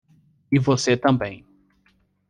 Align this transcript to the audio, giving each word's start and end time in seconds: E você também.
E 0.51 0.57
você 0.57 0.97
também. 0.97 1.45